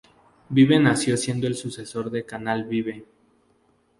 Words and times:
Vive 0.49 0.79
nació 0.79 1.15
siendo 1.15 1.45
el 1.45 1.53
sucesor 1.53 2.09
del 2.09 2.25
canal 2.25 2.63
Vive! 2.65 3.05